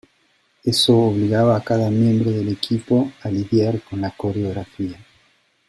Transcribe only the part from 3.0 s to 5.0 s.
a lidiar con la coreografía.